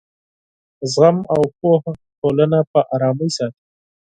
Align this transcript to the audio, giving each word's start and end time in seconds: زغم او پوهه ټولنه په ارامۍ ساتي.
زغم 0.91 1.17
او 1.33 1.41
پوهه 1.57 1.91
ټولنه 2.19 2.59
په 2.71 2.79
ارامۍ 2.93 3.29
ساتي. 3.37 3.61